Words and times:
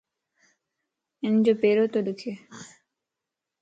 ھنجو 1.23 1.53
پيرو 1.61 1.85
تو 1.93 1.99
ڏک 2.05 2.21